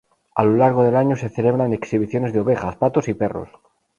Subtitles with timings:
[0.33, 3.49] A lo largo del año se celebran exhibiciones de ovejas, patos y perros.